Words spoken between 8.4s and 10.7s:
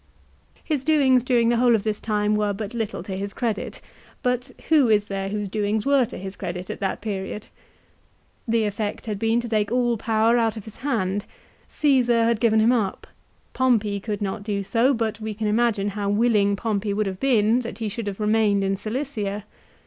The effect had been to take all power out of